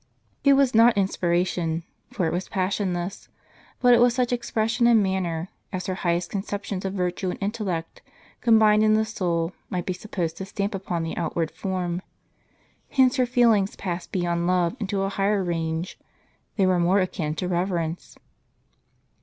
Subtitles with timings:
[0.25, 3.29] * It was not inspiration, for it was passionless;
[3.81, 8.01] but it was such expression and manner, as her highest conceptions of virtue and intellect,
[8.41, 12.01] combined in the soul, might be supposed to stamp upon the outward form.
[12.89, 15.99] Hence her feelings passed beyond love into a higher range;
[16.55, 18.17] they were more akin to reverence.